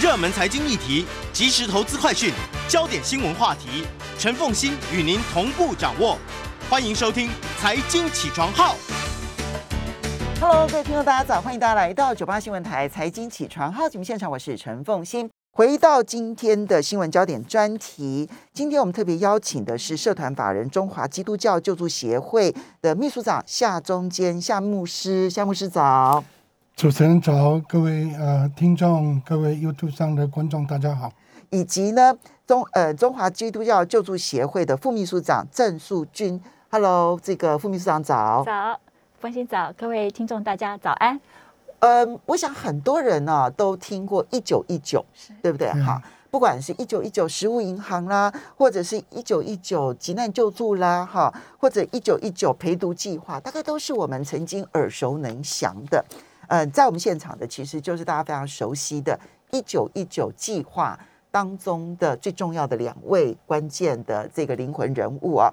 [0.00, 2.32] 热门财经议题、即时投资快讯、
[2.68, 3.84] 焦点新闻话题，
[4.16, 6.16] 陈凤欣与您同步掌握。
[6.70, 7.26] 欢迎收听
[7.60, 8.76] 《财经起床号》。
[10.40, 11.40] Hello，各位听众，大家早！
[11.40, 15.28] 欢迎大家来到九八新闻台财经起床号节目现场，我是陈凤欣。
[15.50, 26.22] 回到今天的新闻焦点专题，今天我们特别邀请的是社团法人中华基督教救助协会的秘书长夏中坚夏牧师，夏牧师早。
[26.78, 31.12] 主持人早，各位呃听众，各位 YouTube 上的观众，大家好。
[31.50, 38.44] 以及呢中呃中华基督教救助协会的副秘书长郑树军，Hello，这个副秘书长早。
[38.46, 38.78] 早，
[39.20, 41.20] 关心早，各位听众大家早安。
[41.80, 45.04] 嗯，我想很多人呢、都听过一九一九，
[45.42, 45.66] 对不对？
[45.70, 46.00] 嗯哈，
[46.30, 56.04] 不管是一九一九食物银行啦，或者是一九一九急难救助啦，哈，或者一九一九陪读计划，大概都是我们曾经耳熟能详的。
[56.48, 59.18] 呃，在我们现场的其实就是大家非常熟悉的
[59.52, 60.98] “一九一九”计划
[61.30, 65.52] 当中的最重要的两位关键的这个灵魂人物啊。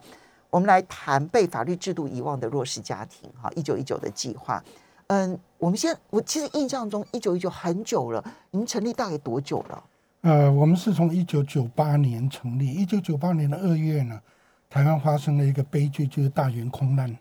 [0.49, 4.63] 我们来谈被法律制度遗忘的弱势家庭，哈，“一九一九”的计划。
[5.07, 9.83] 嗯，我们现在我其实印象中一九一九很久了，你们成立大概多久了？
[10.21, 14.19] 呃，我们是从一九九八年成立，一九九八年的二月呢，
[14.69, 17.15] 台湾发生了一个悲剧，就是大园空难。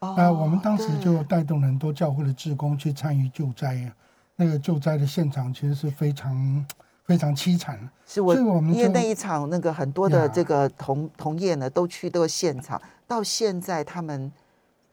[0.00, 3.92] 哦那我们当时就对带动了很多教会的职工去参与救灾啊。
[4.36, 6.64] 那个救灾的现场其实是非常
[7.04, 7.78] 非常凄惨。
[8.06, 14.32] 是我因为那一场那个很多的呀这个同同业呢都去这个现场，到现在他们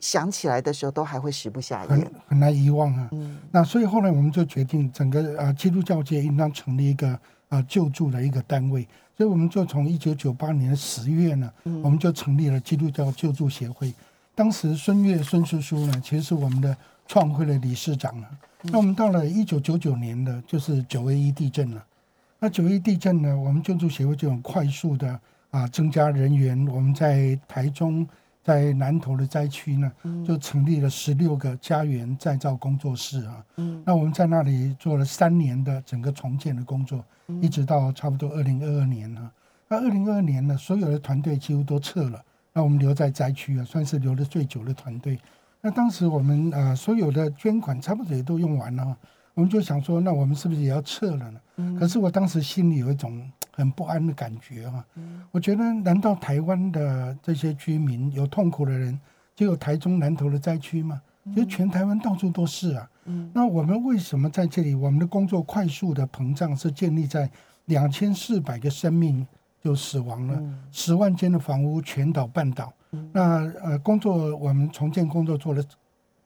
[0.02, 2.12] 想起来的时候都还会食不下很咽。
[2.28, 3.08] 很难遗忘啊。
[3.14, 8.86] 嗯那所以后来我们就决定，整个呃基督教界应当成立一个呃救助的一个单位，
[9.16, 13.94] 所以我们就从一九九八年十月呢，嗯我们就成立了基督教救助协会。
[14.38, 18.30] 当时孙越孙叔叔呢，其实是我们的创会的理事长啊。
[18.62, 21.84] 那我们到了一九九九年的，就是九一一地震了。
[22.38, 28.08] 那九一地震呢，我们救助协会就很快速的啊增加人员，我们在台中。
[28.44, 29.92] 在南投的灾区呢，
[30.26, 33.44] 就成立了十六个家园再造工作室啊。
[33.58, 37.04] 嗯那我们在那里做了三年的整个重建的工作，
[37.42, 39.30] 一直到差不多二零二二年啊。
[39.68, 42.24] 那二零二二年呢，所有的团队几乎都撤了，
[42.58, 45.20] 那我们留在灾区啊，算是留的最久的团队。
[45.62, 48.98] 那当时我们啊、呃所有的捐款差不多也都用完了啊，
[49.36, 51.40] 我们就想说，那我们是不是也要撤了呢？
[51.80, 54.84] 可是我当时心里有一种很不安的感觉啊，
[55.30, 59.00] 我觉得难道台湾的这些居民有痛苦的人，
[59.36, 61.00] 就有台中南投的灾区吗？
[61.36, 62.90] 其实全台湾到处都是啊。
[63.34, 64.74] 那我们为什么在这里？
[64.74, 67.30] 我们的工作快速的膨胀是建立在
[67.66, 69.28] 两千四百个生命
[69.64, 70.42] 就死亡了，
[70.72, 72.72] 十万间的房屋全倒半倒。
[73.12, 75.64] 那呃，工作我们重建工作做的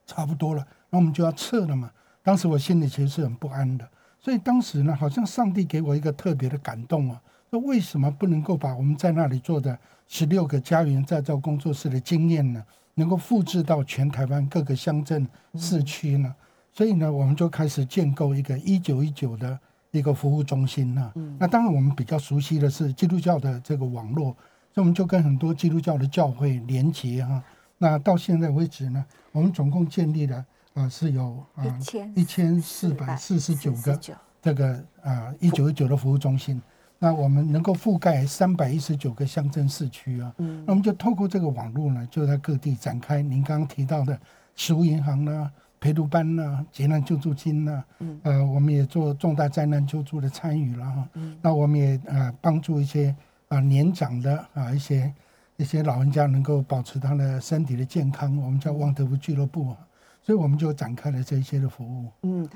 [0.06, 1.90] 差不多了，那我们就要撤了嘛。
[2.22, 7.20] 当时我心里其实是很不安的，所以当时呢，好像上帝给我一个特别的感动啊，
[7.50, 9.78] 那为什么不能够把我们在那里做的
[10.08, 12.64] 十六个家园再造工作室的经验呢，
[12.94, 16.36] 能够复制到全台湾各个乡镇市区呢？
[16.72, 19.60] 所以呢，我们就开始建构一个一九一九的
[19.92, 21.12] 一个服务中心呢。
[21.38, 24.36] 那当然，我们比较熟悉的是基督教的这个网络，
[24.74, 27.44] 所以我们就跟很多基督教的教会连结哈、
[27.78, 34.00] 那到现在为止呢，我们总共建立了啊、是有啊1449一千四百四十九个
[34.42, 36.62] 这个啊一九一九的服务中心。
[36.98, 44.18] 那我们能够覆盖三百一十九个乡镇市区啊，那我们就透过这个网络呢，就在各地展开您刚刚提到的
[44.56, 45.52] 食物银行呢、
[45.82, 47.84] 陪读班呐、劫难救助金呐、
[48.22, 51.10] 呃，我们也做重大灾难救助的参与了哈。
[51.42, 53.14] 那我们也呃帮助一些
[53.48, 55.12] 啊、年长的啊一些
[55.58, 59.78] 一些老人家能够保持他的身体的健康，我们叫旺德福俱乐部啊，
[60.22, 62.12] 所以我们就展开了这一些的服务。
[62.22, 62.48] 嗯，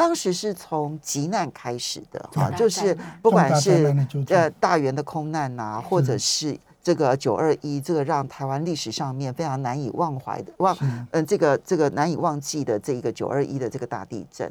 [0.00, 3.94] 当时是从急难开始的哈，重大就是不管是
[4.28, 6.58] 呃大园的空难呐、或者是。
[6.82, 14.50] 这个九二一这个让台湾历史上面非常难以忘怀的忘是嗯这个这个难以忘记的这一个九二一的这个大地震。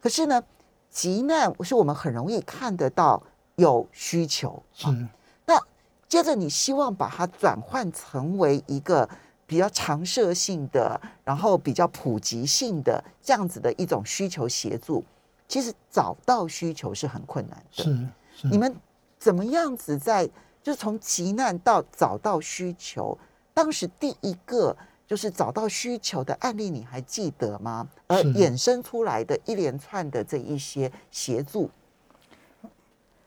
[0.00, 0.42] 可是呢，
[0.90, 3.22] 急难是我们很容易看得到
[3.56, 4.88] 有需求，是。
[4.88, 4.96] 啊。
[5.44, 5.60] 那
[6.08, 9.06] 接着你希望把它转换成为一个
[9.46, 15.04] 比较常设性的，然后比较普及性的这样子的一种需求协助，
[15.46, 17.84] 其实找到需求是很困难的。
[17.84, 18.74] 是是，你们
[19.18, 20.28] 怎么样子在
[20.62, 23.16] 就是从急难到找到需求，
[23.54, 24.76] 当时第一个
[25.06, 27.88] 就是找到需求的案例，你还记得吗？
[28.08, 31.70] 而衍生出来的一连串的这一些协助，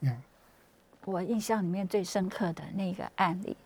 [0.01, 0.21] 嗯
[1.05, 3.57] 我印象里面最深刻的那个案例，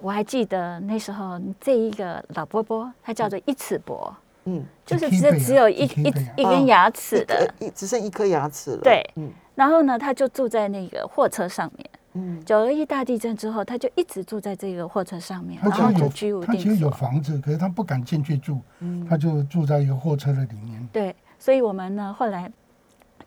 [0.00, 4.14] 我还记得那时候这一个老伯伯，他叫做一尺伯，
[4.44, 8.80] 嗯，就是只只有一一一根牙齿的，一一只剩一颗牙齿了。
[8.82, 9.04] 对。
[9.16, 9.30] 嗯。
[9.54, 11.90] 然后呢，他就住在那个货车上面。
[12.14, 16.76] 嗯，九二一大地震之后，他就一直住在这个货车上面，他然后其实就居无有他其实。
[16.76, 19.04] 有房子，可是他不敢进去住，嗯。
[19.08, 20.88] 他就住在一个货车的里面。
[20.92, 22.50] 对，所以我们呢后来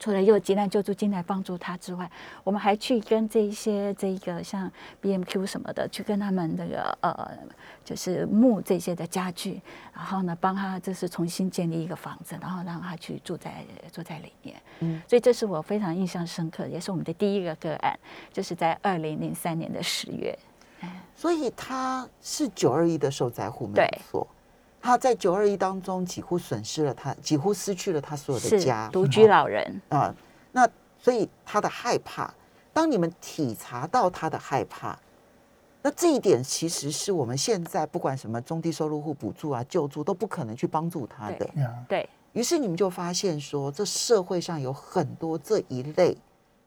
[0.01, 2.09] 除了有急难救助金来帮助他之外，
[2.43, 4.69] 我们还去跟这一些这个像
[4.99, 7.31] BMQ 什么的，去跟他们那个呃，
[7.85, 9.61] 就是木这些的家具，
[9.93, 14.59] 然后呢帮他就是重新建立一个房子，然后让他去住在住在里面。
[14.79, 17.95] 嗯所以这是我非常印象深刻的，也是我们的第一个个案，
[18.33, 20.35] 就是在二零零三年的十月。
[21.15, 24.27] 所以他是九二一的受灾户，没错。
[24.81, 28.89] 他在九二一当中几乎损失了他，几乎失去了他所有的家。
[28.89, 30.13] 独居老人，啊、
[30.51, 30.67] 那
[30.97, 32.33] 所以他的害怕，
[32.73, 34.97] 当你们体察到他的害怕，
[35.83, 41.49] 那这一点其实是我们现在不管什么中低收入户补助啊、救助都不可能去帮助他的。
[41.87, 42.09] 对。
[42.33, 46.17] 于是你们就发现说，这社会上有很多这一类，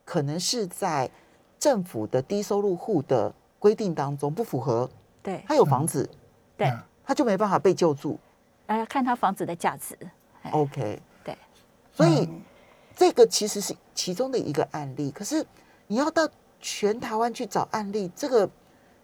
[0.05, 1.11] 可能是在
[1.59, 4.89] 政府的低收入户的规定当中不符合，
[5.23, 5.43] 对。
[5.49, 6.07] 他有房子，
[6.55, 8.19] 对，呀他就没办法被救助。
[8.67, 9.97] 大家看他房子的价值。
[10.43, 11.37] 哎 OK，对，
[11.93, 12.29] 所以
[12.97, 15.11] 这个其实是其中的一个案例。
[15.11, 15.45] 可是
[15.87, 16.29] 你要到
[16.61, 18.49] 全台湾去找案例，这个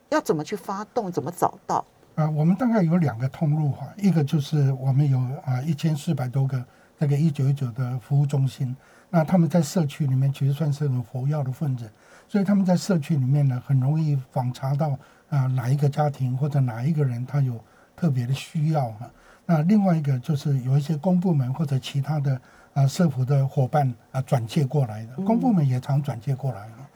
[0.09, 1.11] 要怎么去发动？
[1.11, 1.85] 怎么找到？
[2.17, 6.63] 啊，我们大概有两个通路哈，一个就是我们有啊一千四百多个
[6.99, 8.77] 那个一九一九的服务中心，
[9.09, 11.91] 那他们在社区里面其实算是很活跃的分子，
[12.29, 14.99] 所以他们在社区里面呢，很容易访查到
[15.31, 17.59] 啊哪一个家庭或者哪一个人他有
[18.01, 19.11] 特别的需要哈。
[19.45, 22.41] 那另外一个就是有一些公部门或者其他的
[22.73, 26.89] 啊社服的伙伴啊转介过来的，公部门也常转介过来啊。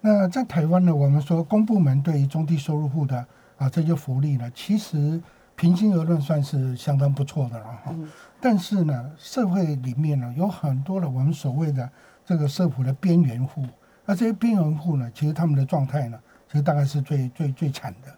[0.00, 3.26] 那在台湾呢，我们说公部门对于中低收入户的
[3.56, 5.20] 啊这些福利呢，其实
[5.56, 7.94] 平心而论算是相当不错的了哈。
[8.40, 11.90] 但是呢，社会里面呢有很多的我们所谓的
[12.24, 13.66] 这个社福的边缘户，
[14.04, 18.12] 那这些边缘户呢，其实他们的状态呢，其实大概是最最最惨的。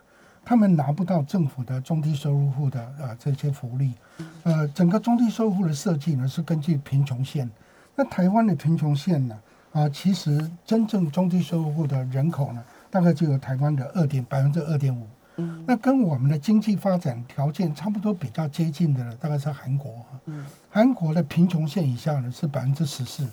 [0.44, 3.92] 他们拿不到政府的中低收入户的呃这些福利，
[4.42, 7.50] 呃，整个中低收入户的设计呢是根据贫穷线。
[7.96, 9.38] 那台湾的贫穷线呢，
[9.72, 15.06] 啊，其实真正中低收入户的人口呢，大概只有台湾的二点百分之二点五。
[15.36, 20.20] 嗯那跟我们的经济发展条件差不多比较接近的呢，大概是韩国啊。
[20.26, 23.28] 嗯韩国的贫穷线以下呢是百分之十四，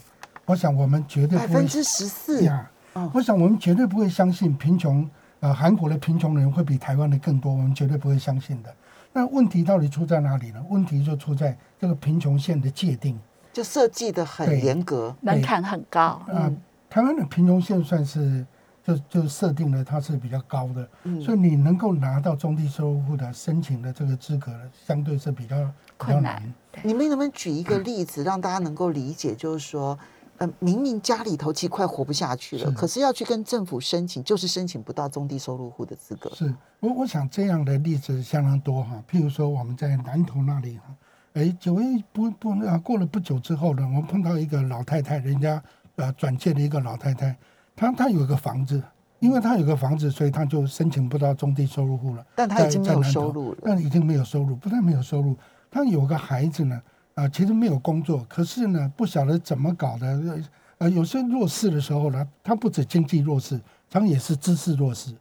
[0.45, 5.07] 我想我们绝对不会百分之十四，呀哦，我想我们绝对不会相信贫穷，
[5.41, 8.73] 呃，韩国的贫穷人会比台湾的更多，我们绝对不会相信的。
[9.11, 10.63] 那问题到底出在哪里呢？
[10.69, 13.19] 问题就出在这个贫穷线的界定。
[13.51, 15.13] 就设计的很对严格。
[15.19, 16.57] 门槛很高，啊、嗯
[16.89, 18.45] 台湾的贫穷线算是
[18.83, 24.51] 就就设定了它是比较高的，嗯所以你能够拿到中低收入户的申请的这个资格，
[24.85, 25.55] 相对是比较
[25.97, 26.53] 困难难。
[26.83, 29.33] 你们能不能举一个例子，让大家能够理解？
[29.33, 29.97] 就是说，
[30.41, 36.31] 呃，明明家里头其实快活不下去了，是可是要去跟政府申请，就是申请不到中低收入户的资格。
[36.33, 40.85] 是我我想这样的例子相当多哈，譬如说我们在南投那里哈，
[41.33, 45.61] 哎，九月不不啊，过了不久之后呢，我们碰到一个老太太，人家
[45.97, 47.38] 呃转借的一个老太太，
[47.75, 48.81] 她她有个房子，
[49.19, 52.25] 因为她有个房子，所以她就申请不到中低收入户了。
[52.33, 53.57] 但她已经没有收入了。
[53.61, 55.38] 但已经没有收入，不但没有收入，
[55.69, 56.81] 她有个孩子呢，
[57.13, 60.43] 啊、其实没有工作，可是呢，不晓得怎么搞的，呃
[60.79, 63.59] 呃，有些弱势的时候呢，他不止经济弱势，
[63.89, 65.13] 他也是知识弱势，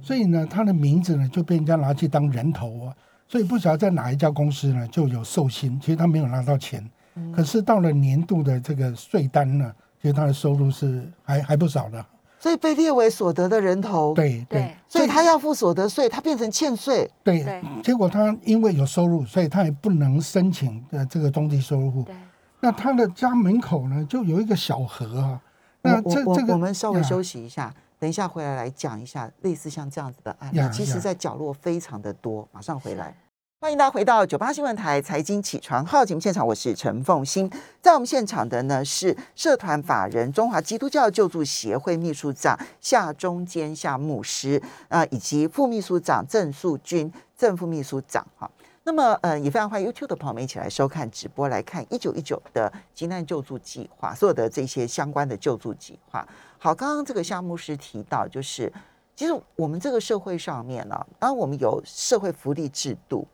[0.00, 2.94] 所以呢，他的名字呢就被人家拿去当人头啊，
[3.26, 6.88] 所以不晓得在哪一家公司呢就有寿薪，其实他没有拿到钱，
[7.34, 12.04] 可是到了年度的这个税单呢，其实他的收入是还还不少的，
[12.38, 17.10] 所以被列为所得的人头。，对对对，所以他要付所得税，他变成欠税。
[17.22, 22.02] 对对，结果他因为有收入，所以他也不能申请呃这个中低收入户。
[22.02, 22.14] 对，
[22.60, 25.40] 那他的家门口呢，就有一个小河啊。
[25.82, 32.48] 那这这个我们稍微休息一下，等一下回来来讲一下类似像这样子的案例呀，其实在角落非常的多。
[32.52, 33.14] 马上回来。
[33.60, 37.50] 欢迎大家回到九八新闻台财经起床号节目现场，我是陈凤欣。
[37.82, 48.48] 在我们现场的呢是社团法人中华基督教救助协会秘书长夏中坚夏牧师，呃，以及副秘书长郑素君正副秘书长哈。
[48.84, 56.24] 那么，呃，也非常欢迎 YouTube 的朋友们一起来收看直播，来看一九一九的急难救助计划，所有的这些相关的救助计划。
[56.58, 58.72] 好，刚刚这个夏牧师提到，就是
[59.16, 63.26] 其实我们这个社会上面呢、当我们有社会福利制度，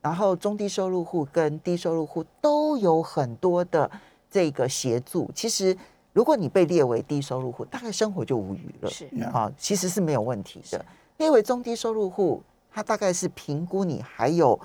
[0.00, 3.90] 然后中低收入户跟低收入户都有很多的
[4.30, 5.30] 这个协助。
[5.34, 5.76] 其实，
[6.12, 8.90] 如果你被列为低收入户，大概生活就无余了。
[8.90, 10.84] 是呀啊，其实是没有问题的。
[11.18, 12.42] 列为中低收入户，
[12.72, 14.58] 他大概是评估你还有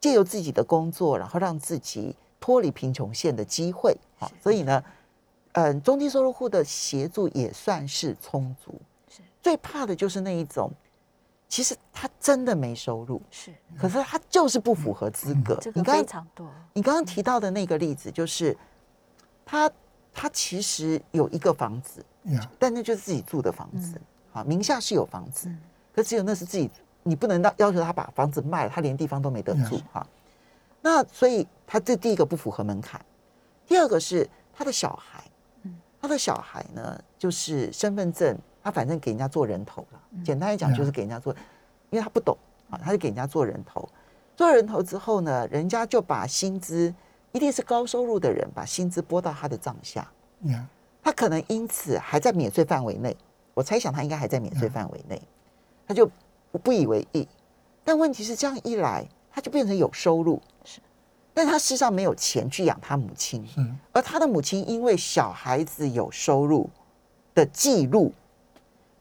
[0.00, 3.94] 借由自己的工作，然后让自己脱离贫穷线的机会。
[4.18, 4.82] 啊，所以呢，
[5.52, 8.80] 嗯，中低收入户的协助也算是充足。
[9.08, 10.72] 是最怕的就是那一种，
[11.48, 15.56] 其实他真的没收入，是，可是他就是不符合资格。
[15.60, 16.50] 这个你刚刚非常多。
[16.72, 18.56] 你刚刚提到的那个例子，就是
[19.44, 19.70] 他
[20.12, 22.04] 他其实有一个房子，
[22.58, 24.00] 但那就是自己住的房子，
[24.32, 25.58] 啊，名下是有房子，嗯。
[25.94, 26.68] 可只有那是自己，
[27.04, 30.06] 你不能要要求他把房子卖了，他连地方都没得住嗯哈。
[30.80, 33.00] 那所以他这第一个不符合门槛，
[33.64, 35.22] 第二个是他的小孩，
[35.62, 35.76] 嗯。
[36.00, 40.24] 他的小孩呢，就是身份证，他反正给人家做人头了，嗯。
[40.24, 41.32] 简单来讲就是给人家做，
[41.90, 42.36] 因为他不懂
[42.70, 43.86] 啊，他就给人家做人头，
[44.34, 46.92] 做人头之后呢，人家就把薪资，
[47.32, 50.10] 一定是高收入的人把薪资拨到他的账下，
[50.44, 50.66] 呀，
[51.02, 53.14] 他可能因此还在免税范围内，
[53.52, 55.20] 我猜想他应该还在免税范围内，
[55.86, 56.10] 他就
[56.62, 57.28] 不以为意。
[57.84, 60.80] 但问题是这样一来，他就变成有收入，是，
[61.34, 63.60] 但他事实上没有钱去养他母亲，是。
[63.92, 66.70] 而他的母亲因为小孩子有收入
[67.34, 68.10] 的记录，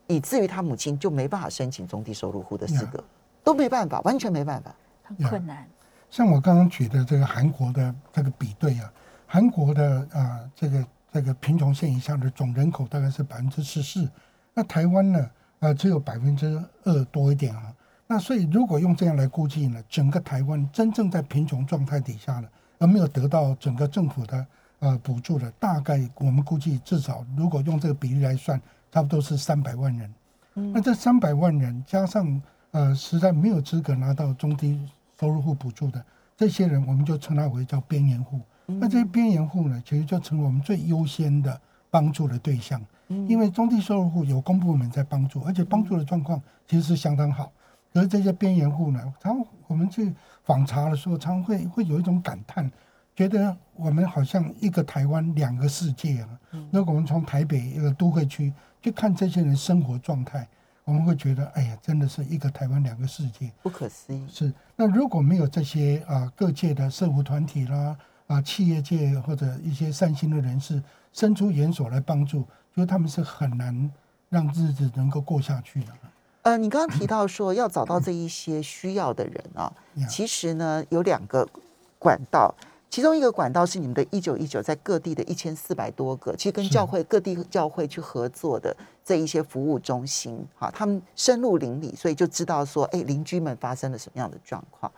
[0.08, 3.04] 以至于他母亲就没办法申请中低收入户的资格，
[3.44, 4.74] 都没办法，完全没办法。
[5.04, 5.68] 很困难。
[6.10, 8.92] 像我刚刚举的这个韩国的这个比对啊，
[9.26, 14.08] 韩国的啊、这个这个贫穷线以下的总人口大概是百分之十四，
[14.54, 15.30] 那台湾呢
[15.60, 17.74] 呃只有百分之二多一点啊。
[18.06, 22.48] 那所以如果用这样来估计呢，整个台湾真正在贫穷状态底下呢，
[22.80, 24.46] 而没有得到整个政府的
[24.80, 28.62] 呃补助的，大概我们估计至少如果用这个比例来算，
[28.94, 30.14] 差不多是三百万人。
[30.54, 34.80] 那这三百万人加上呃实在没有资格拿到中低
[35.20, 36.06] 收入户补助的
[36.38, 38.40] 这些人，我们就称他为叫边缘户。
[38.68, 41.60] 那这些边缘户呢，其实就成为我们最优先的
[41.90, 47.52] 帮助的对象，因为中低收入户有公部门在帮助，而且帮助的状况其实是相当好。
[47.92, 52.72] 可是这些边缘户呢，常我们去访查的时候，常会会有一种感叹，
[53.16, 56.30] 觉得我们好像一个台湾两个世界啊。
[56.72, 58.54] 如果我们从台北一个都会区
[58.84, 60.46] 去看这些人生活状态，
[60.84, 63.50] 我们会觉得，哎呀，真的是一个台湾两个世界。
[63.62, 64.28] 不可思议。
[64.30, 67.96] 是，那如果没有这些啊、各界的社福团体啦
[68.28, 72.42] 啊、企业界或者一些善心的人士伸出援手来帮助，
[72.76, 73.90] 就是他们是很难
[74.28, 75.94] 让日子能够过下去的。
[76.42, 81.48] 呃，你刚刚提到说要找到这一些需要的人啊，呀其实呢有两个
[81.98, 82.54] 管道，
[82.94, 94.92] 其中一个管道是你们的“一九一九”在各地的一千四百多个，其实跟教会各地教会去合作的这一些服务中心，哈，他们深入邻里，所以就知道说，哎，邻居们发生了什么样的状况。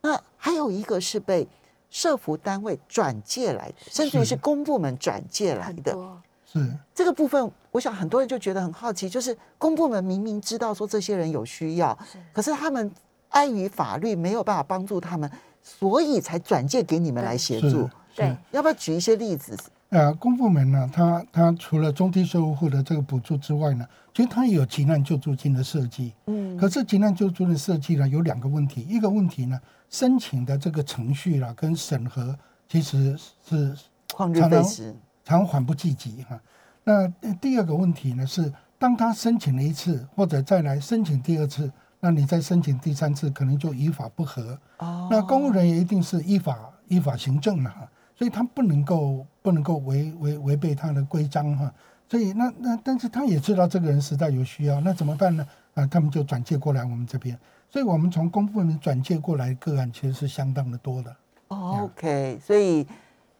[0.00, 1.46] 那还有一个是被
[1.90, 5.96] 社服单位转借来的，甚至于是公部门转借来的。
[6.44, 6.58] 是。
[6.92, 12.18] 这个部分，我想很多人就觉得很好奇，就是公部门明明知道说这些人有需要，是。
[12.32, 12.92] 可是他们
[13.28, 15.30] 碍于法律没有办法帮助他们，
[15.62, 17.88] 所以才转借给你们来协助。
[18.14, 19.56] 对要不要举一些例子？
[19.90, 26.12] 呃，公部门呢，它它除了中低收入户的这个补助之外呢，其实它也有急难救助金的设计。
[26.26, 32.36] 嗯，可是急难救助的设计呢，有两个问题，一个问题呢，申请的这个程序啦跟审核
[32.68, 33.16] 其实
[33.48, 33.74] 是
[34.12, 34.94] 旷日常常费时。
[35.24, 36.38] 常缓不济急哈。
[36.84, 44.58] 那呃第二个问题呢是，当他申请了一次，或者再来申请第二次，那你再申请第三次，可能就依法不合。
[44.78, 51.72] 哦那公务人员一定是依法依法行政的哈，所以他不能够不能够违违违背他的规章哈。
[52.08, 55.46] 所以那那但是他也知道这个人实在有需要，那怎么办呢？
[55.74, 57.38] 啊，他们就转借过来我们这边。
[57.68, 61.14] 所以我们从公部门转介过来的个案其实是相当的多的。
[61.48, 62.86] 哦 OK，所以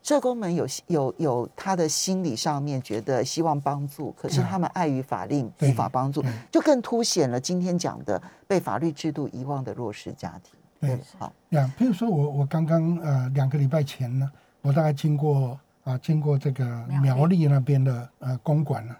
[0.09, 4.45] 社工们有有有他的心理上面觉得希望帮助，可是嗯。
[4.49, 10.55] 他们碍于法令无法帮助，就更凸显了今天讲的被法律制度遗忘的弱势家庭。
[10.81, 10.99] 对。
[11.19, 16.65] 好，呀，譬如说我我刚刚呃两个礼拜前呢，我大概经过啊经过这个
[17.03, 17.47] 苗栗。
[17.47, 18.97] 那边的呃公馆了，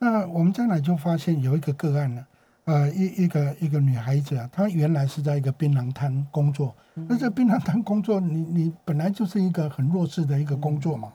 [0.00, 2.26] 那我们将来就发现有一个个案呢，
[2.68, 11.10] 呃一一个一个女孩子啊，她原来是在一个槟榔摊工作，那这槟榔摊工作你你本来就是一个很弱势的一个工作嘛，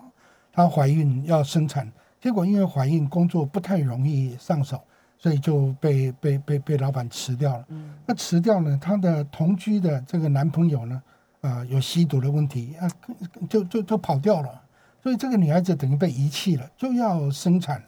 [0.51, 1.87] 她怀孕要生产，
[2.19, 4.81] 结果因为怀孕工作不太容易上手，
[5.19, 7.65] 所以就被被被被老板辞掉了。
[8.07, 11.03] 那辞掉呢，她的同居的这个男朋友呢，
[11.41, 12.89] 啊、有吸毒的问题啊，
[13.47, 14.61] 就就就跑掉了，
[15.03, 17.79] 所以这个女孩子等于被遗弃了，就要生产。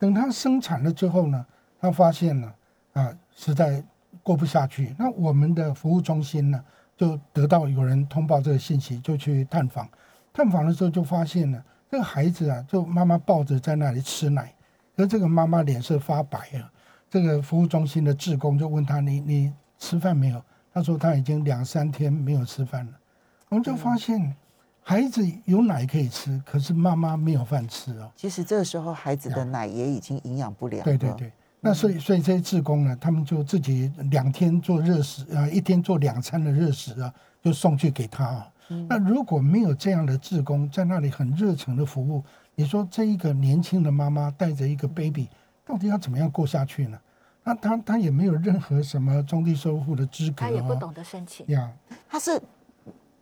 [0.00, 1.46] 等她生产了之后呢，
[1.80, 2.52] 她发现了
[2.94, 3.84] 啊，实在
[4.22, 4.96] 过不下去。
[4.98, 6.64] 那我们的服务中心呢，
[6.96, 9.88] 就得到有人通报这个信息，就去探访。
[10.32, 14.52] 探访的时候就发现了，这个孩子啊，就妈妈抱着在那里吃奶，
[14.96, 16.72] 而这个妈妈脸色发白啊。
[17.10, 20.42] 这个服务中心的职工就问他：“你你吃饭没有？”
[20.74, 22.92] 他说他已经两三天没有吃饭了。
[23.48, 24.34] 我们就发现，
[24.82, 28.10] 孩子有奶可以吃，可是妈妈没有饭吃哦。
[28.16, 30.84] 其实这个时候孩子的奶也已经营养不良了。
[30.84, 31.32] 对对对，
[31.64, 38.52] 那所以所以这些志工呢，他们就自己两天做热食啊，一天做两餐的热食啊，就送去给他啊。
[38.88, 42.22] 那如果没有这样的志工在那里很热诚的服务，
[42.54, 45.28] 你说这一个年轻的妈妈带着一个 baby，
[45.64, 46.98] 到底要怎么样过下去呢？
[47.42, 51.46] 那他他也没有任何什么中低收入的资格、他也不懂得申请。
[51.48, 51.70] 呀，
[52.08, 52.40] 他是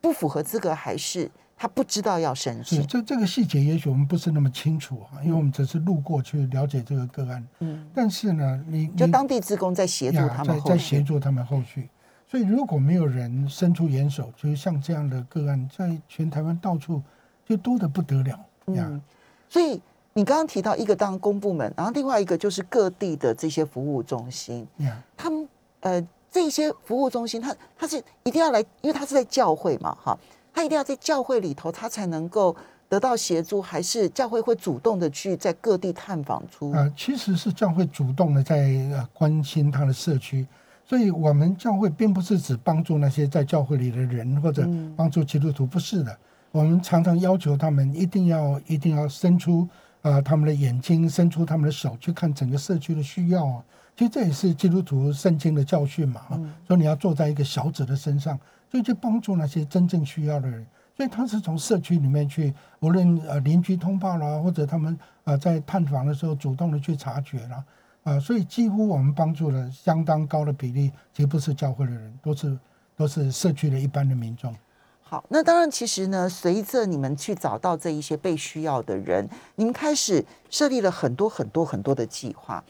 [0.00, 1.30] 不符合资格，还是
[1.62, 2.86] 他不知道要申是请？
[2.88, 7.46] 这这个细节也许我们不是那么清楚啊，因为我们只是路过去了解这个个案。
[7.60, 11.88] 嗯，但是呢，你你就当地职工在协助他们后续协助他们后续。
[12.26, 17.00] 所以如果没有人伸出援手，就是像这样的个案，在全台湾到处
[17.46, 18.30] 就多得不得了
[18.74, 18.88] 呀。
[18.90, 19.00] 嗯，
[19.48, 19.80] 所以
[20.14, 30.18] 你刚刚提到一个当公部门，然后另外一个就是各地的这些服务中心，嗯，他们呃这些服务中心，他他是一定要来，因为他是在教会嘛，哈，
[30.52, 32.54] 他一定要在教会里头，他才能够
[32.88, 36.72] 得到协助，还是教会会主动的去在各地探访出？
[36.72, 38.56] 呃，其实是教会主动的在
[38.92, 40.46] 呃关心他的社区，
[40.84, 46.16] 所以我们教会并不是只帮助那些在教会里的人或者嗯帮助基督徒，不是的。
[46.50, 49.66] 我们常常要求他们一定要一定要伸出
[50.02, 53.64] 啊、呃他们的眼睛，伸出他们的手去看整个社区的需要啊。
[53.96, 58.38] 其实这也是基督徒圣经的教训嘛，哈、说你要坐在一个小子的身上，
[58.72, 60.66] 就去帮助那些真正需要的人。
[60.94, 64.92] 所以他是从社区里面去，无论呃邻居通报啦，或者他们
[65.24, 67.64] 啊、呃在探访的时候主动的去察觉啦，
[68.04, 72.58] 啊、所以几乎我们帮助了相当高的比例，其实不是教会的人，都是
[72.94, 74.54] 都是社区的一般的民众。
[75.00, 82.62] 好，那当然，其实呢，随着你们去找到这一些被需要的人，你们开始设立了很多很多很多的计划，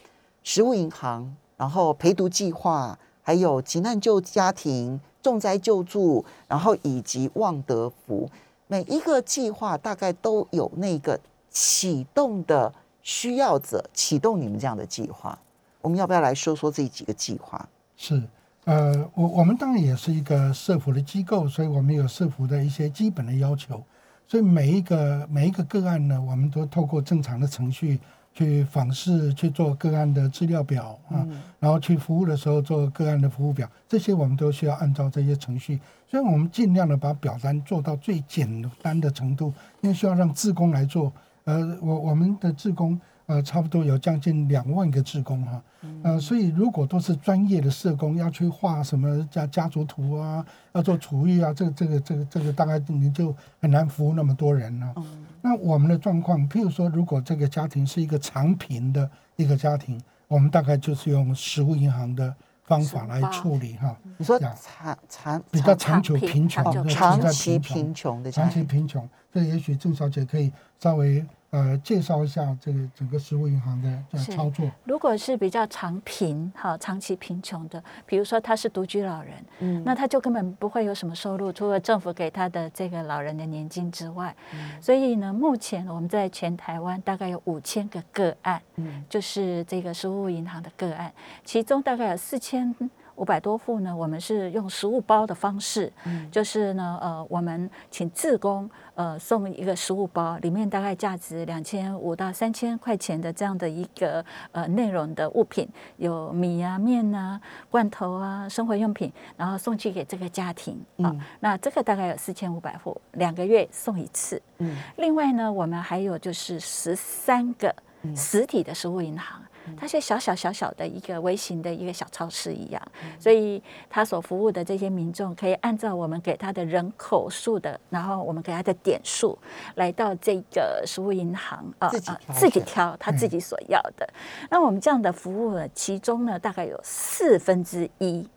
[0.43, 8.29] 食物银行，然后陪读计划，还有急难救家庭、重灾救助，然后以及旺德福，
[8.67, 15.39] 每一个计划大概都有那个启动的需要者，启动你们这样的计划。
[15.81, 17.67] 我们要不要来说说这几个计划？
[17.95, 18.21] 是，
[18.65, 23.81] 呃，我我们当然也是一个社服的机构，所以我们有社服的一些基本的要求。
[24.25, 27.99] 所以每一个每一个个案呢，我们都透过正常的程序
[28.33, 31.25] 去访视，去做个案的资料表啊，
[31.59, 35.79] 然后去服务的时候做个案的服务表，这些我们都需要按照这些程序。
[36.07, 41.11] 所以我们尽量的把表单做到最简单的程度，因为需要让志工来做。
[41.45, 45.63] 呃，我我们的志工呃差不多有将近两万个志工哈、
[46.03, 54.93] 呃，所以如果都是专业的社工要去画什么家家族图啊，要做厨艺啊，这个这个这个这个大概你就很难服务那么多人了、
[55.41, 62.33] 那我们的状况，譬如说，如果这个家庭是一个长贫的一个家庭，我们大概就是用食物银行的
[62.63, 63.95] 方法来处理哈。
[64.17, 68.23] 你说呀长长比较长长久贫穷的，长期贫穷。
[68.23, 74.69] 的长期，贫穷，这也许郑小姐可以稍微呃介绍一下这个整个食物银行的呃是操作。
[74.85, 84.35] 如果是比较长贫哈、长期贫穷的，比如说他是独居老人，嗯那他就根本不会有什么收入，除了政府给他的这个老人的年金之外。
[84.55, 91.13] 嗯所以呢，目前我们在全台湾大概有五千个个案，嗯就是这个食物银行的个案，
[91.45, 92.75] 其中大概有四千。
[93.15, 111.09] 五百多户呢，我们是用食物包的方式，嗯就是呢，呃，我们请志工呃送一个食物包，里面大概价值两千五到三千块钱的这样的一个呃内容的物品，有米啊、面啊、罐头啊、生活用品，然后送去给这个家庭啊。
[111.13, 114.41] 嗯那这个大概有四千五百户，两个月送一次。
[114.57, 117.73] 嗯另外呢，我们还有就是十三个
[118.15, 119.41] 实体的食物银行。
[119.77, 122.81] 它是小小小小的一个微型的一个小超市一样，
[123.19, 129.37] 所以他所服务的这些民众可以按照我们给他的人口数的，然后我们给他的点数，
[129.75, 134.07] 来到这个食物银行啊自己自己挑他自己所要的。
[134.49, 138.27] 那我们这样的服务呢，其中呢大概有四分之一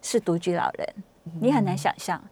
[0.00, 0.88] 是独居老人，
[1.40, 2.22] 你很难想象。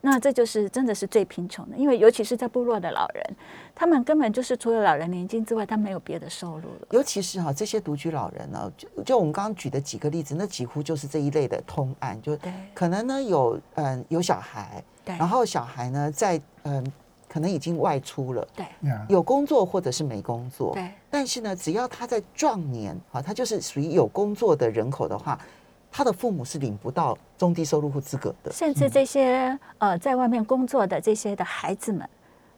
[0.00, 3.36] 那这就是真的是最贫穷的，因为尤其是在部落的老人，
[3.74, 6.86] 他们根本就是除了老人年金之外，他没有别的收入了。
[6.90, 16.92] 尤其是哈这些独居老人呢，就就我们刚刚举的几个例子，那几乎就是这一类的通案，就对可能呢有嗯有小孩，对然后小孩呢在嗯
[17.28, 18.66] 可能已经外出了，对，
[19.08, 25.38] 有工作或者是没工作，对但是呢，只要他在壮年啊，他就是属于有工作的人口的话，
[25.90, 28.52] 他的父母是领不到中低收入户资格的。
[28.52, 32.08] 甚至这些呃在外面工作的这些的孩子们，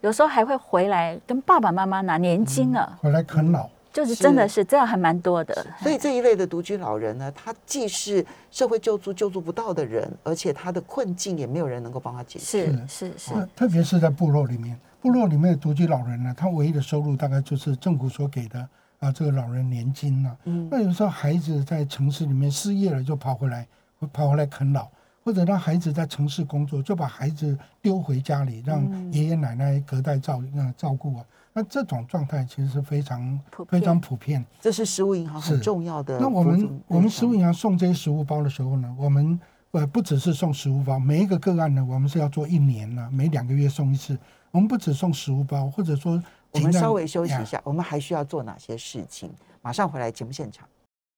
[0.00, 2.98] 有时候还会回来跟爸爸妈妈拿年金呢。
[3.00, 5.66] 回来啃老，就是是真的是这样，还蛮多的。
[5.82, 12.44] 所以这一类的独居老人呢，他既是社会救助救助不到的人，而且他的困境也没有人能够帮他解决。
[12.44, 18.68] 是是是，特别是在部落里面，部落里面的独居老人呢，他唯一的收入大概就是政府所给的
[19.00, 23.66] 啊这个老人年金了、嗯那有时候孩子在城市里面失业了，就跑回来，
[24.12, 24.88] 跑回来啃老，
[25.24, 31.24] 或者让孩子在城市工作，就把孩子丢回家里，让嗯爷爷奶奶隔代照那照顾啊。
[31.52, 34.44] 那这种状态其实是非常非常普遍。
[34.60, 39.40] 这是食物银行很重要的那我们我们食物银行送这些食物包的时候呢，我们
[39.72, 44.16] 呃不只是送食物包，每一个个案呢，我们是要做一年呢，每两个月送一次。
[44.52, 49.30] 我们不只送食物包，或者说我们稍微休息一下，我们还需要做哪些事情？
[49.62, 50.68] 马上回来节目现场。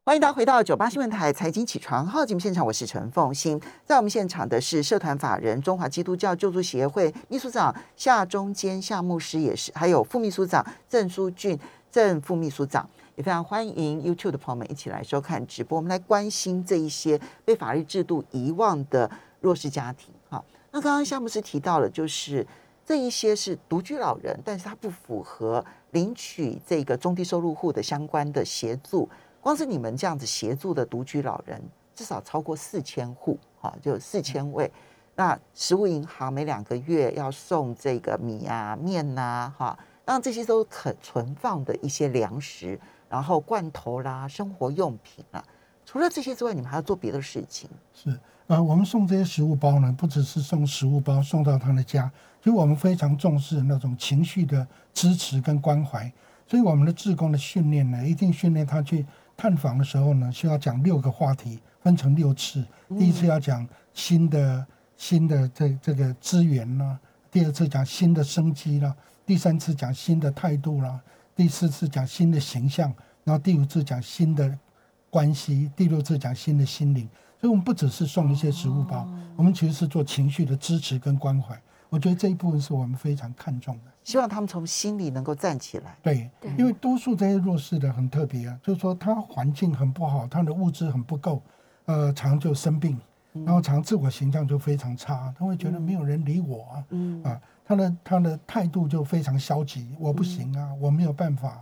[0.05, 3.59] 欢迎大家回到九八新闻台财经起床号节目现场，我是陈凤欣。
[3.85, 11.59] 在我们现场的是社团法人中华基督教救助协会秘书长夏中坚夏牧师，也是还有副秘书长郑书俊
[11.91, 15.77] 郑副秘书长，也非常欢迎 YouTube 的朋友们一起来收看直播。
[15.77, 20.13] 我们来关心这一些被法律制度遗忘的弱势家庭。
[20.29, 22.45] 好，那刚刚夏牧师提到了，就是
[22.85, 29.09] 这一些是独居老人，但是他不符合领取这个中低收入户的相关的协助。
[29.41, 31.61] 光是你们这样子协助的独居老人，
[31.95, 34.71] 至少超过四千户，哈，就四千位。
[35.15, 45.45] 那食物银行每两个月要送这个米啊、面呐、哈，当然这些都可存放的一些粮食，然后罐头啦、生活用品啊。
[45.85, 47.69] 除了这些之外，你们还要做别的事情。
[47.93, 52.11] 是呃，我们送这些食物包呢，不只是送食物包送到他的家，
[52.43, 56.13] 其实我们非常重视那种情绪的支持跟关怀。
[56.45, 62.67] 所以我们的志工的训练呢，一定训练他去探访的时候呢，需要讲六个话题，分成六次。
[62.99, 66.99] 第一次要讲新的新的这这个资源啦，
[67.31, 71.01] 第二次讲新的生机啦，第三次讲新的态度啦，
[71.37, 74.59] 第四次讲新的形象，然后第五次讲新的
[75.09, 77.09] 关系，第六次讲新的心灵。
[77.41, 81.59] 所以我们不只是送一些食物包，我们其实是做情绪的支持跟关怀。
[81.93, 83.93] 我觉得这一部分是我们非常看重的。
[84.03, 85.95] 希望他们从心里能够站起来。
[86.03, 91.43] 对对，因为多数这些弱势的很特别啊，就是说他环境很不好，他的物质很不够，
[91.85, 92.99] 呃，常就生病，
[93.45, 97.23] 然后常自我形象就非常差，他会觉得没有人理我啊，嗯。
[97.23, 101.61] 啊，他的他的态度就非常消极，我不行啊，我没有办法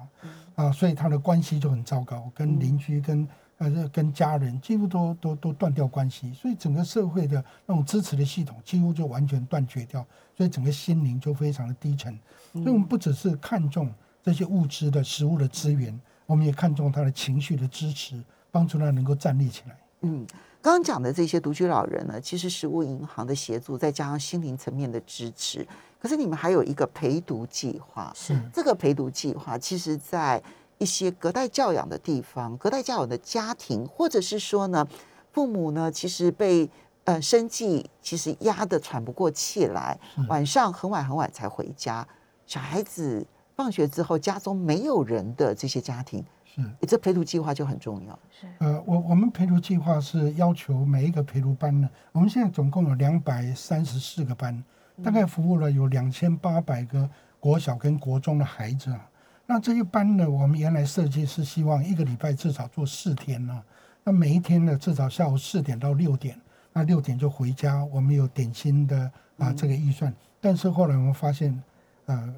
[0.54, 3.26] 啊，所以他的关系就很糟糕，跟邻居跟
[3.60, 12.18] 呃跟家人几乎都都都断掉关系，所以整个社会的那种支持的系统几乎就完全断绝掉，所以整个心灵就非常的低沉。
[12.54, 13.92] 所以我们不只是看重
[14.22, 18.20] 这些物质的食物的资源，我们也看重他的情绪的支持，
[18.50, 19.78] 帮助他能够站立起来。
[20.00, 20.26] 嗯，
[20.62, 25.66] 刚刚讲的这些独居老人呢，其实食物银行的协助，再加上心灵层面的支持，
[25.98, 28.10] 可是你们还有一个陪读计划。
[28.16, 30.42] 是这个陪读计划，其实在
[30.80, 34.88] 一些隔代教养的地方、隔代教养的家庭，或者是说呢，
[35.30, 36.68] 父母呢其实被
[37.04, 42.08] 呃生计其实压得喘不过气来，晚上很晚很晚才回家，
[42.46, 48.18] 小孩子放学之后家中没有人的这些家庭，是，这陪读计划就很重要。
[48.30, 54.64] 是呃，我我们陪读计划是要求每一个陪读班呢，我们现在总共有两百三十四个班，
[55.04, 57.06] 大概服务了有两千八百个
[57.38, 59.06] 国小跟国中的孩子啊。
[59.50, 63.62] 那这一般呢，我们原来设计是希望一个礼拜至少做四天呢、
[64.04, 66.40] 那每一天呢，至少下午四点到六点，
[66.72, 67.84] 那六点就回家。
[67.86, 71.60] 我们有点心的啊这个预算，但是后来我们发现，
[72.06, 72.32] 呃，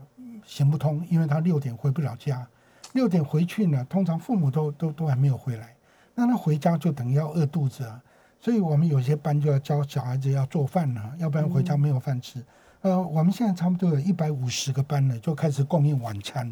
[0.47, 2.47] 行不通，因为他六点回不了家，
[2.95, 5.77] 六点回去呢，通常父母都都都还没有回来，
[6.15, 8.01] 那他回家就等于要饿肚子啊。
[8.41, 12.43] 所以我们有些班就要教小孩子要做饭了、要不然回家没有饭吃。
[12.81, 16.51] 呃，我们现在差不多有一百五十个班了，就开始供应晚餐。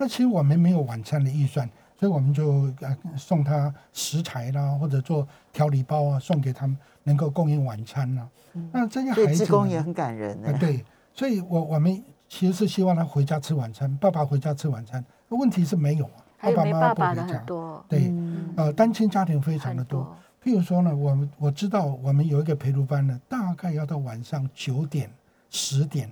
[0.00, 8.26] 那其实我们没有晚餐的预算，所以我们就呃送他食材啦，或者做调理包啊，送给他们，能够供应晚餐啦。
[8.72, 10.82] 那这些孩子工也很感人呢、啊，对，
[11.12, 15.04] 所以我我们其实是希望他回家吃晚餐，爸爸回家吃晚餐。
[15.28, 20.02] 问题是没有啊，爸爸妈爸爸的不回家对，嗯呃，单亲家庭非常的多。
[20.02, 25.10] 多，譬如说呢，我们我知道我们有一个陪读班呢，大概要到晚上九点、
[25.50, 26.10] 十点，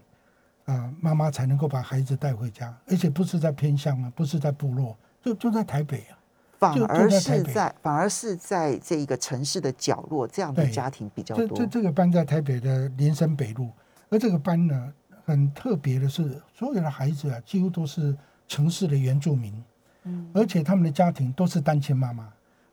[0.68, 6.18] 啊、妈妈才能够把孩子带回家，而且不是在偏乡啊，不是在部落，就就在台北啊。
[6.59, 11.66] 反而是在反而是在这一个城市的角落，这样的家庭比较多这这。
[11.66, 13.70] 这个班在台北的林森北路，
[14.11, 14.92] 而这个班呢，
[15.24, 18.14] 很特别的是，所有的孩子啊，几乎都是
[18.46, 19.54] 城市的原住民，
[20.02, 22.28] 嗯而且他们的家庭都是单亲妈妈，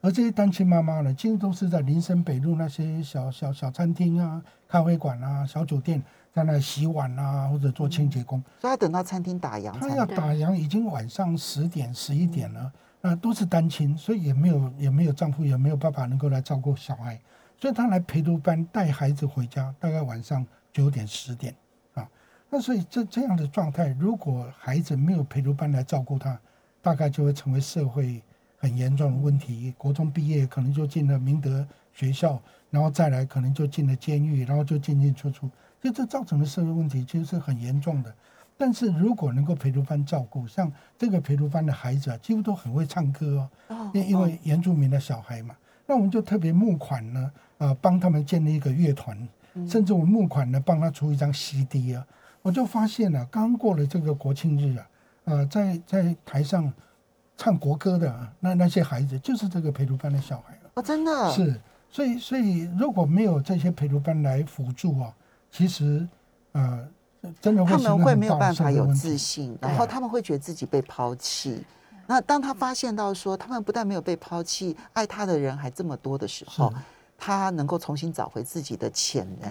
[0.06, 6.00] 而这些单亲妈妈呢，几乎都是在林森北路那些小小小餐厅啊、咖啡馆啊、小酒店，
[6.32, 8.40] 在那洗碗啊，或者做清洁工。
[8.60, 9.88] 所以要等到餐厅打烊才能。
[9.88, 17.20] 他要打烊已经晚上十点、十一点了，那都是单亲，所以也没有也没有丈夫，也没有爸爸能够来照顾小孩，
[17.60, 21.52] 所以他来陪读班带孩子回家，大概晚上九点、十点
[21.94, 22.08] 啊。
[22.48, 26.38] 那所以这这样的状态，如果孩子没有陪读班来照顾他，
[26.80, 28.22] 大概就会成为社会。
[28.66, 35.48] 很严重的问题，国中毕业可能就进了明德学校，然后再来可能就进了监狱，然后就进进出出，
[35.80, 38.12] 就这造成的社会问题其实是很严重的。
[38.58, 45.54] 但是如果能够陪读班照顾，像这个陪读班的孩子啊，几乎都很会唱歌哦，因因为原住民的小孩嘛，
[45.86, 49.16] 那我们就特别募款呢，啊，帮他们建立一个乐团，
[49.68, 52.04] 甚至我募款呢，帮他出一张 CD 啊，
[52.42, 54.86] 我就发现了，刚过了这个国庆日啊，
[55.26, 56.72] 呃，在在台上。
[57.36, 61.30] 唱国歌的那那些孩子，就是这个陪读班的小孩哦，真的？
[61.30, 65.12] 是，所以所以如果没有这些陪读班来辅助啊，
[65.50, 66.06] 其实
[66.52, 66.88] 呃，
[67.40, 71.64] 真的会他们会没有办法有自信，然后他们会觉得自己被抛弃。
[72.06, 76.72] 那当他发现到说他们不但没有被抛弃，爱他的人还这么多的时候，
[77.18, 79.50] 他能够重新找回自己的潜能。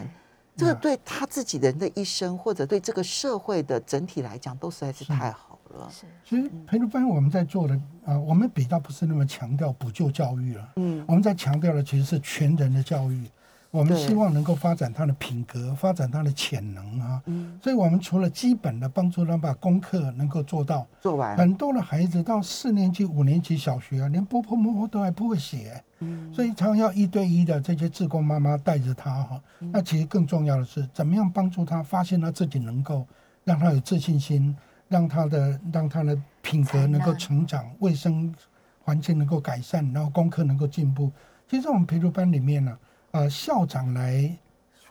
[0.57, 5.44] 这个对他自己人的一生，或者对这个社会的整体来讲，都实在是太好。
[5.89, 13.27] 是，其实陪读班我们在做的啊，我们比较不是那么强调补救教育了，嗯，我们在强调的其实是全人的教育，
[13.71, 33.05] 我们希望能够发展他的品格，发展他的潜能啊，嗯，所以我们除了基本的帮助他把功课能够做到做完，很多的孩子到四年级、五年级小学啊，连波波摸摸都还不会写，嗯，所以常要一对一的这些志工妈妈带着他哈，那其实更重要的是怎么样帮助他发现他自己能够
[33.43, 34.55] 让他有自信心。
[34.95, 38.33] 让他的让他的品格能够成长，卫生
[38.81, 41.11] 环境能够改善，然后功课能够进步。
[41.49, 42.77] 其实我们陪读班里面呢，
[43.11, 44.33] 呃，校长来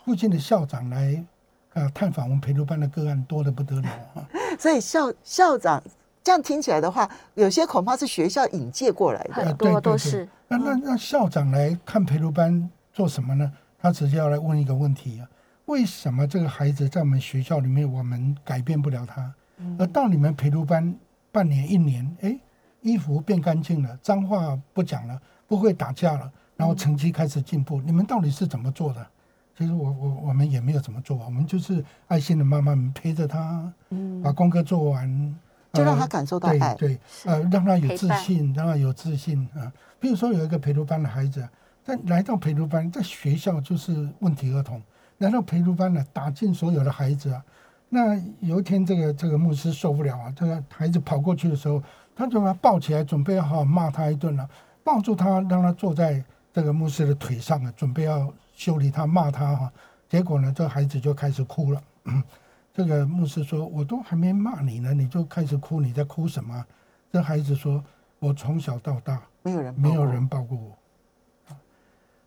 [0.04, 1.24] 附近的校长来
[1.72, 4.28] 呃探访我们陪读班的个案多的不得了啊。
[4.60, 5.82] 所以校校长
[6.22, 10.28] 这样听起来的话，有些恐怕是学校引介过来的，很多都是。
[10.48, 13.50] 那那那校长来看陪读班做什么呢？
[13.78, 15.26] 他直接要来问一个问题啊：
[15.64, 19.32] 为什么这个孩子在我们学校里面，我们改变不了他？
[19.78, 20.94] 而到你们陪读班
[21.30, 22.38] 半年一年，哎，
[22.82, 27.80] 衣服变干净了，脏话不讲了，不会打架了，然后成绩开始进步。
[27.80, 29.06] 你们到底是怎么做的？
[29.56, 35.34] 其实我我我们也没有怎么做，我们就是爱心的妈妈们陪着他，嗯，把功课做完，
[35.72, 39.72] 就让他感受到爱，对，呃，让他有自信，让他有自信啊。
[40.00, 41.48] 比如说有一个陪读班的孩子，
[41.84, 44.82] 他来到陪读班，在学校就是问题儿童，
[45.18, 47.44] 来到陪读班呢，打进所有的孩子啊。
[47.94, 51.80] 那有一天，这个这个牧师受不了啊，这个孩子跑过去的时候，
[52.16, 54.50] 他就把他抱起来，准备要好好骂他一顿了，
[54.83, 56.20] 抱住他，让他坐在
[56.52, 59.72] 这个牧师的腿上啊，准备要修理他，骂他哈。
[60.09, 61.80] 结果呢，这孩子就开始哭了。
[62.74, 66.66] 这个牧师说：“我都还没骂你呢，你就开始哭，你在哭什么？”
[67.12, 67.80] 这孩子说
[68.18, 70.76] ：“我从小到大没有人没有人抱过我。”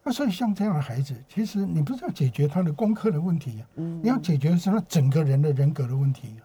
[0.08, 6.38] 那所以像这样的孩子，其实你不是要解决他的功课的问题呀，你要解决的是他整个人的人格的问题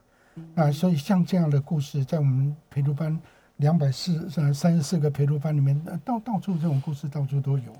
[0.56, 0.68] 啊。
[0.72, 3.16] 所以像这样的故事，在我们陪读班
[3.58, 7.72] 两百四呃三十四个陪读班里面，到到处这种故事到处都有。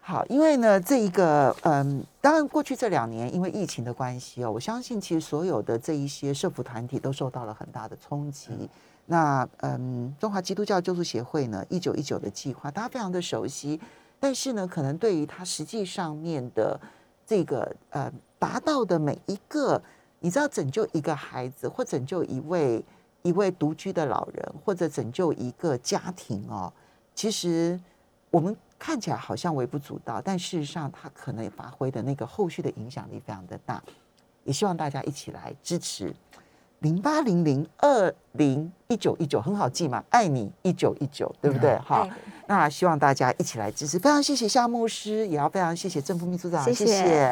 [0.00, 8.70] 好，因为呢，这一个嗯，当然过去这两年因为疫情的关系哦，我相信其实所有的这一些社福团体都受到了很大的冲击。
[9.06, 13.80] 那嗯，中华基督教救助协会呢，一九一九的计划，大家非常的熟悉。
[14.20, 16.80] 但是呢，可能对于他实际上面的
[17.26, 19.80] 这个呃达到的每一个，
[20.20, 22.84] 你知道拯救一个孩子，或拯救一位
[23.22, 26.72] 一位独居的老人，或者拯救一个家庭哦，
[27.14, 27.78] 其实
[28.30, 33.82] 我们看起来好像微不足道，但事实上他可能发挥的那个后续的影响力非常的大，
[34.44, 36.14] 也希望大家一起来支持。
[36.80, 41.76] 零八零零二零一九一九很好记嘛，爱你一九一九，对不对？
[41.78, 42.08] 好，
[42.48, 47.26] 那希望大家一起来支持，非常谢谢夏牧师，也要非常谢谢正副秘书长，谢谢。